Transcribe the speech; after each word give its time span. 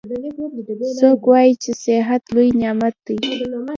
څوک 0.99 1.21
وایي 1.29 1.53
چې 1.63 1.71
صحت 1.83 2.21
لوی 2.35 2.49
نعمت 2.61 2.95
ده 3.05 3.15